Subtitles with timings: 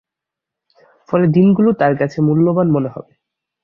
[1.09, 3.11] ফলে দিনগুলো তার কাছে মূল্যবান মনে হবে।